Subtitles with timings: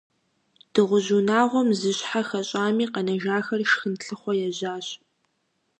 [0.73, 4.87] Дыгъужь унагъуэм зы щхьэ хэщӀами, къэнэжахэр шхын лъыхъуэ ежьащ.